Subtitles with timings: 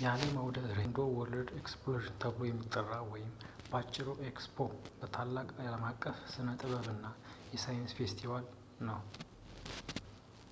[0.00, 3.30] የአለም አውደ ራዕይ በተለምዶ world exposition ተብሎ የሚጠራው ወይም
[3.70, 4.56] በአጭሩ ኤክስፖ
[5.16, 7.06] ታላቅ አለምአቀፍ የስነጥበብ እና
[7.66, 8.46] ሳይንስ ፌስቲቫል
[8.90, 9.00] ነው